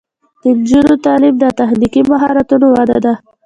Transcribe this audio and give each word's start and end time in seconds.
د 0.41 0.43
نجونو 0.57 0.93
تعلیم 1.05 1.35
د 1.39 1.45
تخنیکي 1.59 2.01
مهارتونو 2.09 2.67
وده 2.75 2.97
ده. 3.05 3.13